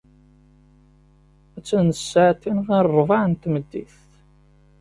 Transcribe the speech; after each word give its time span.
Attan 1.57 1.87
d 1.93 1.95
ssaɛtin 1.99 2.57
ɣir 2.67 2.85
rrbeɛ 2.91 3.23
n 3.27 3.33
tmeddit. 3.35 3.95